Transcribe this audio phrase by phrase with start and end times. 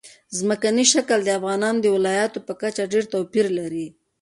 [0.37, 3.87] ځمکنی شکل د افغانستان د ولایاتو په کچه ډېر توپیر لري.